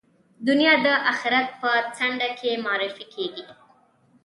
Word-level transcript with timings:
دنیا 0.47 0.73
د 0.85 0.87
آخرت 1.11 1.47
په 1.61 1.71
څنډه 1.97 2.29
کې 2.39 2.61
معرفي 2.65 3.05
کېږي. 3.13 3.45